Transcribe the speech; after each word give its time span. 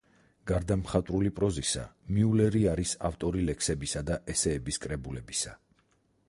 გარდა 0.51 0.75
მხატვრული 0.83 1.31
პროზისა, 1.39 1.83
მიულერი 2.15 2.63
არის 2.71 2.95
ავტორი 3.11 3.45
ლექსებისა 3.51 4.03
და 4.09 4.19
ესეების 4.35 4.83
კრებულებისა. 4.87 5.55